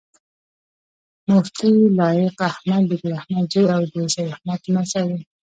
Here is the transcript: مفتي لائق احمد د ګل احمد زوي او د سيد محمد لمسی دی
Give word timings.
مفتي 1.29 1.71
لائق 1.97 2.37
احمد 2.51 2.83
د 2.89 2.91
ګل 3.01 3.13
احمد 3.19 3.45
زوي 3.53 3.67
او 3.75 3.81
د 3.93 3.95
سيد 4.13 4.27
محمد 4.31 4.59
لمسی 4.65 5.01
دی 5.09 5.21